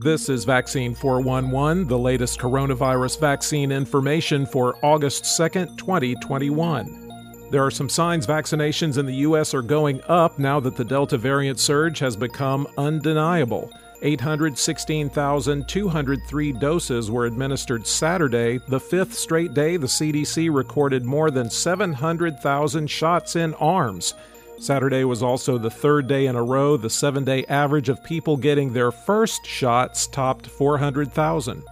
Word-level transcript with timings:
This 0.00 0.28
is 0.28 0.44
Vaccine 0.44 0.94
411, 0.94 1.88
the 1.88 1.98
latest 1.98 2.38
coronavirus 2.38 3.18
vaccine 3.18 3.72
information 3.72 4.46
for 4.46 4.76
August 4.84 5.24
2nd, 5.24 5.76
2021. 5.76 7.48
There 7.50 7.66
are 7.66 7.70
some 7.72 7.88
signs 7.88 8.24
vaccinations 8.24 8.98
in 8.98 9.06
the 9.06 9.16
U.S. 9.26 9.54
are 9.54 9.62
going 9.62 10.00
up 10.06 10.38
now 10.38 10.60
that 10.60 10.76
the 10.76 10.84
Delta 10.84 11.18
variant 11.18 11.58
surge 11.58 11.98
has 11.98 12.14
become 12.14 12.68
undeniable. 12.78 13.72
816,203 14.02 16.52
doses 16.52 17.10
were 17.10 17.26
administered 17.26 17.84
Saturday, 17.84 18.60
the 18.68 18.78
fifth 18.78 19.14
straight 19.14 19.52
day 19.52 19.76
the 19.76 19.88
CDC 19.88 20.54
recorded 20.54 21.04
more 21.04 21.32
than 21.32 21.50
700,000 21.50 22.88
shots 22.88 23.34
in 23.34 23.52
arms. 23.54 24.14
Saturday 24.60 25.04
was 25.04 25.22
also 25.22 25.56
the 25.56 25.70
third 25.70 26.08
day 26.08 26.26
in 26.26 26.34
a 26.34 26.42
row 26.42 26.76
the 26.76 26.90
seven 26.90 27.24
day 27.24 27.44
average 27.46 27.88
of 27.88 28.02
people 28.02 28.36
getting 28.36 28.72
their 28.72 28.90
first 28.90 29.46
shots 29.46 30.06
topped 30.08 30.46
400,000. 30.46 31.62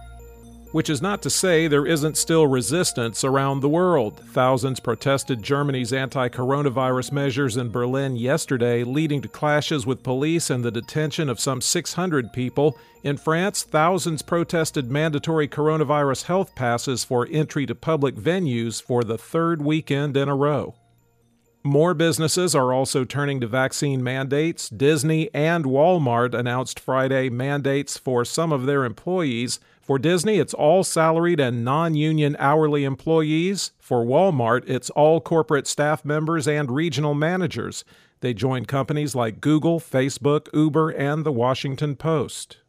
Which 0.71 0.89
is 0.89 1.01
not 1.01 1.21
to 1.21 1.29
say 1.29 1.67
there 1.67 1.85
isn't 1.85 2.17
still 2.17 2.45
resistance 2.45 3.23
around 3.23 3.59
the 3.59 3.69
world. 3.69 4.19
Thousands 4.31 4.79
protested 4.79 5.41
Germany's 5.41 5.93
anti 5.93 6.29
coronavirus 6.29 7.11
measures 7.11 7.57
in 7.57 7.71
Berlin 7.71 8.15
yesterday, 8.15 8.83
leading 8.83 9.21
to 9.21 9.27
clashes 9.27 9.85
with 9.85 10.03
police 10.03 10.49
and 10.49 10.63
the 10.63 10.71
detention 10.71 11.29
of 11.29 11.39
some 11.39 11.61
600 11.61 12.31
people. 12.31 12.77
In 13.03 13.17
France, 13.17 13.63
thousands 13.63 14.21
protested 14.21 14.91
mandatory 14.91 15.47
coronavirus 15.47 16.23
health 16.23 16.53
passes 16.55 17.03
for 17.03 17.27
entry 17.31 17.65
to 17.65 17.75
public 17.75 18.15
venues 18.15 18.81
for 18.81 19.03
the 19.03 19.17
third 19.17 19.61
weekend 19.61 20.15
in 20.17 20.27
a 20.29 20.35
row. 20.35 20.75
More 21.67 21.93
businesses 21.93 22.55
are 22.55 22.71
also 22.71 23.03
turning 23.03 23.41
to 23.41 23.47
vaccine 23.47 24.01
mandates. 24.01 24.69
Disney 24.69 25.29
and 25.33 25.65
Walmart 25.65 26.33
announced 26.33 26.79
Friday 26.79 27.29
mandates 27.29 27.97
for 27.97 28.23
some 28.23 28.53
of 28.53 28.65
their 28.65 28.85
employees. 28.85 29.59
For 29.81 29.99
Disney, 29.99 30.37
it's 30.39 30.53
all 30.53 30.85
salaried 30.85 31.41
and 31.41 31.65
non 31.65 31.93
union 31.93 32.37
hourly 32.39 32.85
employees. 32.85 33.73
For 33.79 34.05
Walmart, 34.05 34.63
it's 34.69 34.89
all 34.91 35.19
corporate 35.19 35.67
staff 35.67 36.05
members 36.05 36.47
and 36.47 36.71
regional 36.71 37.13
managers. 37.13 37.83
They 38.21 38.33
join 38.33 38.63
companies 38.63 39.13
like 39.13 39.41
Google, 39.41 39.81
Facebook, 39.81 40.47
Uber, 40.53 40.91
and 40.91 41.25
the 41.25 41.33
Washington 41.33 41.97
Post. 41.97 42.59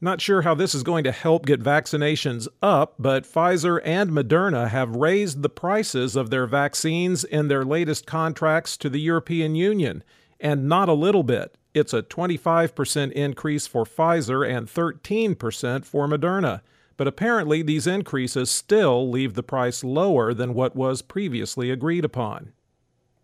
Not 0.00 0.20
sure 0.20 0.42
how 0.42 0.54
this 0.54 0.76
is 0.76 0.84
going 0.84 1.02
to 1.04 1.12
help 1.12 1.44
get 1.44 1.60
vaccinations 1.60 2.46
up, 2.62 2.94
but 3.00 3.24
Pfizer 3.24 3.80
and 3.84 4.10
Moderna 4.10 4.68
have 4.68 4.94
raised 4.94 5.42
the 5.42 5.48
prices 5.48 6.14
of 6.14 6.30
their 6.30 6.46
vaccines 6.46 7.24
in 7.24 7.48
their 7.48 7.64
latest 7.64 8.06
contracts 8.06 8.76
to 8.76 8.88
the 8.88 9.00
European 9.00 9.56
Union, 9.56 10.04
and 10.38 10.68
not 10.68 10.88
a 10.88 10.92
little 10.92 11.24
bit. 11.24 11.58
It's 11.74 11.92
a 11.92 12.02
25% 12.02 13.10
increase 13.12 13.66
for 13.66 13.84
Pfizer 13.84 14.48
and 14.48 14.68
13% 14.68 15.84
for 15.84 16.06
Moderna. 16.06 16.60
But 16.96 17.08
apparently, 17.08 17.62
these 17.62 17.86
increases 17.86 18.50
still 18.50 19.10
leave 19.10 19.34
the 19.34 19.42
price 19.42 19.82
lower 19.82 20.32
than 20.32 20.54
what 20.54 20.76
was 20.76 21.02
previously 21.02 21.70
agreed 21.70 22.04
upon. 22.04 22.52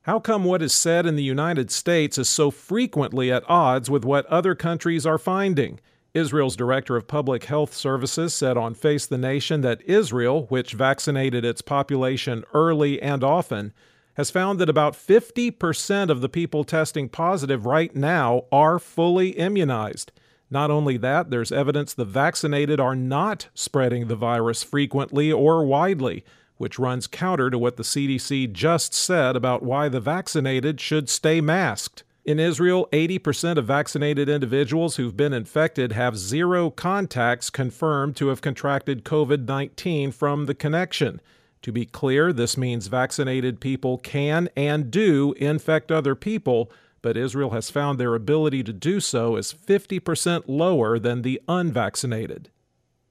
How 0.02 0.18
come 0.18 0.44
what 0.44 0.62
is 0.62 0.72
said 0.72 1.06
in 1.06 1.16
the 1.16 1.22
United 1.22 1.70
States 1.70 2.18
is 2.18 2.28
so 2.28 2.50
frequently 2.50 3.32
at 3.32 3.48
odds 3.48 3.88
with 3.88 4.04
what 4.04 4.26
other 4.26 4.54
countries 4.54 5.06
are 5.06 5.18
finding? 5.18 5.80
Israel's 6.14 6.54
director 6.54 6.96
of 6.96 7.08
public 7.08 7.44
health 7.44 7.74
services 7.74 8.32
said 8.32 8.56
on 8.56 8.74
Face 8.74 9.04
the 9.04 9.18
Nation 9.18 9.62
that 9.62 9.82
Israel, 9.82 10.46
which 10.46 10.72
vaccinated 10.72 11.44
its 11.44 11.60
population 11.60 12.44
early 12.54 13.02
and 13.02 13.24
often, 13.24 13.72
has 14.14 14.30
found 14.30 14.60
that 14.60 14.68
about 14.68 14.94
50% 14.94 16.10
of 16.10 16.20
the 16.20 16.28
people 16.28 16.62
testing 16.62 17.08
positive 17.08 17.66
right 17.66 17.94
now 17.96 18.44
are 18.52 18.78
fully 18.78 19.30
immunized. 19.30 20.12
Not 20.50 20.70
only 20.70 20.96
that, 20.98 21.30
there's 21.30 21.50
evidence 21.50 21.92
the 21.92 22.04
vaccinated 22.04 22.78
are 22.78 22.94
not 22.94 23.48
spreading 23.54 24.06
the 24.06 24.14
virus 24.14 24.62
frequently 24.62 25.32
or 25.32 25.64
widely, 25.64 26.24
which 26.58 26.78
runs 26.78 27.08
counter 27.08 27.50
to 27.50 27.58
what 27.58 27.76
the 27.76 27.82
CDC 27.82 28.52
just 28.52 28.94
said 28.94 29.34
about 29.34 29.64
why 29.64 29.88
the 29.88 29.98
vaccinated 29.98 30.80
should 30.80 31.08
stay 31.08 31.40
masked. 31.40 32.04
In 32.24 32.40
Israel, 32.40 32.88
80% 32.90 33.58
of 33.58 33.66
vaccinated 33.66 34.30
individuals 34.30 34.96
who've 34.96 35.16
been 35.16 35.34
infected 35.34 35.92
have 35.92 36.16
zero 36.16 36.70
contacts 36.70 37.50
confirmed 37.50 38.16
to 38.16 38.28
have 38.28 38.40
contracted 38.40 39.04
COVID 39.04 39.46
19 39.46 40.10
from 40.10 40.46
the 40.46 40.54
connection. 40.54 41.20
To 41.60 41.70
be 41.70 41.84
clear, 41.84 42.32
this 42.32 42.56
means 42.56 42.86
vaccinated 42.86 43.60
people 43.60 43.98
can 43.98 44.48
and 44.56 44.90
do 44.90 45.34
infect 45.36 45.92
other 45.92 46.14
people, 46.14 46.72
but 47.02 47.18
Israel 47.18 47.50
has 47.50 47.68
found 47.68 48.00
their 48.00 48.14
ability 48.14 48.62
to 48.62 48.72
do 48.72 49.00
so 49.00 49.36
is 49.36 49.52
50% 49.52 50.44
lower 50.46 50.98
than 50.98 51.20
the 51.20 51.42
unvaccinated. 51.46 52.48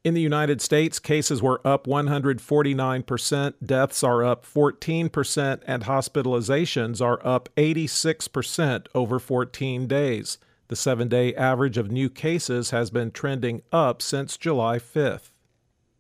In 0.04 0.14
the 0.14 0.22
United 0.22 0.62
States, 0.62 1.00
cases 1.00 1.42
were 1.42 1.66
up 1.66 1.88
149%, 1.88 3.54
deaths 3.66 4.04
are 4.04 4.22
up 4.22 4.46
14%, 4.46 5.62
and 5.66 5.84
hospitalizations 5.84 7.02
are 7.02 7.26
up 7.26 7.48
86% 7.56 8.88
over 8.94 9.18
14 9.18 9.88
days. 9.88 10.38
The 10.68 10.76
seven 10.76 11.08
day 11.08 11.34
average 11.36 11.78
of 11.78 11.90
new 11.90 12.10
cases 12.10 12.72
has 12.72 12.90
been 12.90 13.12
trending 13.12 13.62
up 13.72 14.02
since 14.02 14.36
July 14.36 14.78
5th. 14.78 15.32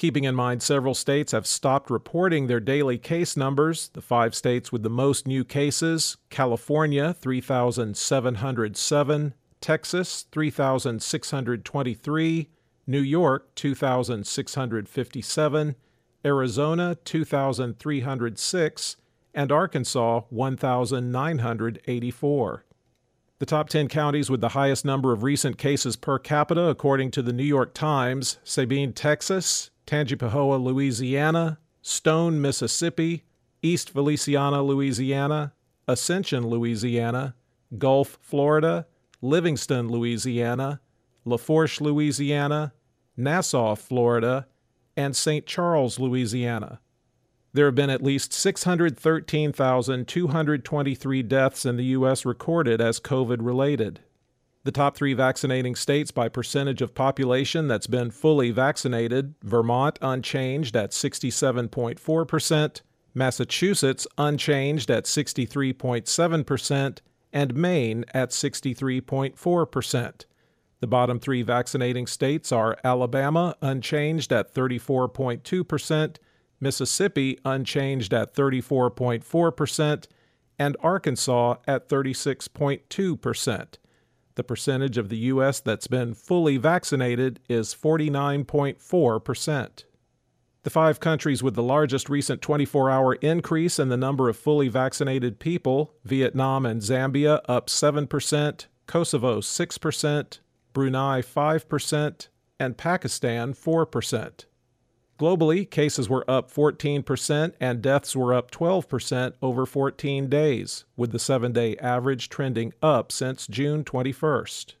Keeping 0.00 0.24
in 0.24 0.34
mind 0.34 0.62
several 0.62 0.94
states 0.94 1.32
have 1.32 1.46
stopped 1.46 1.90
reporting 1.90 2.46
their 2.46 2.58
daily 2.58 2.96
case 2.96 3.36
numbers, 3.36 3.90
the 3.92 4.00
five 4.00 4.34
states 4.34 4.72
with 4.72 4.82
the 4.82 4.88
most 4.88 5.26
new 5.26 5.44
cases 5.44 6.16
California, 6.30 7.12
3,707, 7.12 9.34
Texas, 9.60 10.24
3,623, 10.32 12.48
New 12.86 12.98
York, 12.98 13.54
2,657, 13.54 15.76
Arizona, 16.24 16.96
2,306, 17.04 18.96
and 19.34 19.52
Arkansas, 19.52 20.20
1,984. 20.30 22.64
The 23.38 23.46
top 23.46 23.68
10 23.68 23.88
counties 23.88 24.30
with 24.30 24.40
the 24.40 24.48
highest 24.48 24.86
number 24.86 25.12
of 25.12 25.22
recent 25.22 25.58
cases 25.58 25.96
per 25.96 26.18
capita, 26.18 26.68
according 26.68 27.10
to 27.10 27.20
the 27.20 27.34
New 27.34 27.44
York 27.44 27.74
Times 27.74 28.38
Sabine, 28.44 28.94
Texas, 28.94 29.70
Tangipahoa, 29.90 30.62
Louisiana, 30.62 31.58
Stone, 31.82 32.40
Mississippi, 32.40 33.24
East 33.60 33.90
Feliciana, 33.90 34.62
Louisiana, 34.62 35.52
Ascension, 35.88 36.46
Louisiana, 36.46 37.34
Gulf, 37.76 38.16
Florida, 38.22 38.86
Livingston, 39.20 39.88
Louisiana, 39.88 40.80
Lafourche, 41.24 41.80
Louisiana, 41.80 42.72
Nassau, 43.16 43.74
Florida, 43.74 44.46
and 44.96 45.16
St. 45.16 45.44
Charles, 45.44 45.98
Louisiana. 45.98 46.78
There 47.52 47.66
have 47.66 47.74
been 47.74 47.90
at 47.90 48.00
least 48.00 48.32
613,223 48.32 51.22
deaths 51.24 51.66
in 51.66 51.76
the 51.76 51.86
U.S. 51.86 52.24
recorded 52.24 52.80
as 52.80 53.00
COVID 53.00 53.38
related. 53.40 53.98
The 54.62 54.72
top 54.72 54.94
three 54.94 55.14
vaccinating 55.14 55.74
states 55.74 56.10
by 56.10 56.28
percentage 56.28 56.82
of 56.82 56.94
population 56.94 57.66
that's 57.66 57.86
been 57.86 58.10
fully 58.10 58.50
vaccinated. 58.50 59.34
Vermont 59.42 59.98
unchanged 60.02 60.76
at 60.76 60.90
67.4%, 60.90 62.80
Massachusetts 63.14 64.06
unchanged 64.18 64.90
at 64.90 65.04
63.7%, 65.04 66.98
and 67.32 67.54
Maine 67.54 68.04
at 68.12 68.30
63.4%. 68.30 70.24
The 70.80 70.86
bottom 70.86 71.18
three 71.18 71.42
vaccinating 71.42 72.06
states 72.06 72.52
are 72.52 72.76
Alabama 72.84 73.56
unchanged 73.62 74.30
at 74.30 74.54
34.2%, 74.54 76.16
Mississippi 76.60 77.38
unchanged 77.46 78.12
at 78.12 78.34
34.4%, 78.34 80.06
and 80.58 80.76
Arkansas 80.82 81.54
at 81.66 81.88
36.2%. 81.88 83.74
The 84.34 84.44
percentage 84.44 84.98
of 84.98 85.08
the 85.08 85.16
U.S. 85.16 85.60
that's 85.60 85.86
been 85.86 86.14
fully 86.14 86.56
vaccinated 86.56 87.40
is 87.48 87.74
49.4%. 87.74 89.84
The 90.62 90.70
five 90.70 91.00
countries 91.00 91.42
with 91.42 91.54
the 91.54 91.62
largest 91.62 92.10
recent 92.10 92.42
24 92.42 92.90
hour 92.90 93.14
increase 93.14 93.78
in 93.78 93.88
the 93.88 93.96
number 93.96 94.28
of 94.28 94.36
fully 94.36 94.68
vaccinated 94.68 95.38
people 95.38 95.94
Vietnam 96.04 96.66
and 96.66 96.82
Zambia 96.82 97.40
up 97.48 97.68
7%, 97.68 98.66
Kosovo 98.86 99.40
6%, 99.40 100.38
Brunei 100.72 101.22
5%, 101.22 102.28
and 102.58 102.76
Pakistan 102.76 103.54
4%. 103.54 104.44
Globally, 105.20 105.68
cases 105.68 106.08
were 106.08 106.24
up 106.30 106.50
14% 106.50 107.52
and 107.60 107.82
deaths 107.82 108.16
were 108.16 108.32
up 108.32 108.50
12% 108.50 109.34
over 109.42 109.66
14 109.66 110.30
days, 110.30 110.86
with 110.96 111.12
the 111.12 111.18
seven 111.18 111.52
day 111.52 111.76
average 111.76 112.30
trending 112.30 112.72
up 112.82 113.12
since 113.12 113.46
June 113.46 113.84
21st. 113.84 114.76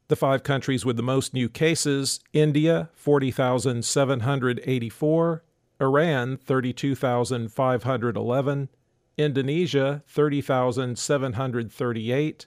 The 0.07 0.15
five 0.15 0.43
countries 0.43 0.85
with 0.85 0.95
the 0.95 1.03
most 1.03 1.33
new 1.33 1.49
cases 1.49 2.21
India, 2.31 2.91
40,784, 2.93 5.43
Iran, 5.81 6.37
32,511, 6.37 8.69
Indonesia, 9.17 10.03
30,738, 10.07 12.45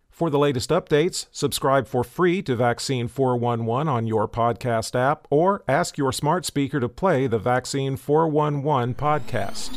For 0.08 0.31
the 0.31 0.38
latest 0.38 0.70
updates, 0.70 1.26
subscribe 1.32 1.88
for 1.88 2.04
free 2.04 2.43
to 2.43 2.54
Vaccine 2.54 3.08
411 3.08 3.88
on 3.88 4.06
your 4.06 4.28
podcast 4.28 4.94
app 4.94 5.26
or 5.31 5.64
ask 5.66 5.99
your 5.99 6.12
smart 6.12 6.44
speaker 6.44 6.78
to 6.78 6.88
play 6.88 7.26
the 7.26 7.40
Vaccine 7.40 7.96
411 7.96 8.94
podcast. 8.94 9.76